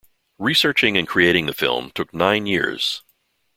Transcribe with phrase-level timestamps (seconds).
[0.39, 3.03] Researching and creating the film took nine years.